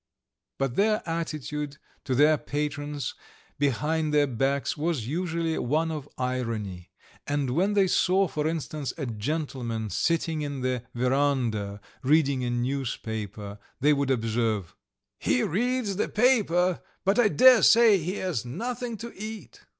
[0.57, 3.13] But their attitude to their patrons
[3.59, 6.89] behind their backs was usually one of irony,
[7.27, 13.59] and when they saw, for instance, a gentleman sitting in the verandah reading a newspaper,
[13.79, 14.75] they would observe:
[15.19, 19.67] "He reads the paper, but I daresay he has nothing to eat."